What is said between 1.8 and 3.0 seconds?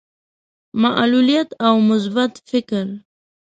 مثبت فکر.